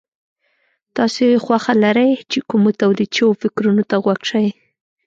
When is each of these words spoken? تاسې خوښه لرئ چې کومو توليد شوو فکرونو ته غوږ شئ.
تاسې 0.95 1.25
خوښه 1.43 1.73
لرئ 1.83 2.11
چې 2.31 2.39
کومو 2.49 2.69
توليد 2.81 3.11
شوو 3.17 3.39
فکرونو 3.41 3.83
ته 3.89 3.95
غوږ 4.03 4.21
شئ. 4.29 4.47